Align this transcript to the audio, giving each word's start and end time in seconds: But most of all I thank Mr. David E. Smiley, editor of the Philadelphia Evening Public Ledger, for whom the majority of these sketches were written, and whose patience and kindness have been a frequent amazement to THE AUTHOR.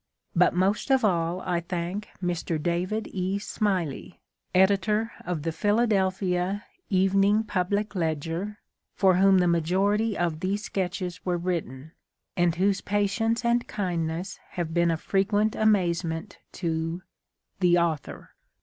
But 0.35 0.55
most 0.55 0.89
of 0.89 1.05
all 1.05 1.41
I 1.41 1.59
thank 1.59 2.09
Mr. 2.23 2.59
David 2.59 3.07
E. 3.11 3.37
Smiley, 3.37 4.19
editor 4.55 5.11
of 5.27 5.43
the 5.43 5.51
Philadelphia 5.51 6.65
Evening 6.89 7.43
Public 7.43 7.93
Ledger, 7.93 8.57
for 8.95 9.17
whom 9.17 9.37
the 9.37 9.47
majority 9.47 10.17
of 10.17 10.39
these 10.39 10.63
sketches 10.63 11.23
were 11.23 11.37
written, 11.37 11.91
and 12.35 12.55
whose 12.55 12.81
patience 12.81 13.45
and 13.45 13.67
kindness 13.67 14.39
have 14.53 14.73
been 14.73 14.89
a 14.89 14.97
frequent 14.97 15.53
amazement 15.55 16.39
to 16.53 17.03
THE 17.59 17.77
AUTHOR. 17.77 18.31